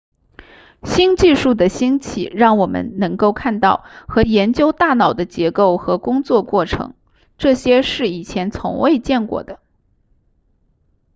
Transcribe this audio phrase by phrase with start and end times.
[0.83, 6.95] 新技术的兴起让我们能够看到和研究大脑的结构和工作过程
[7.37, 9.59] 这些是以前从未见过的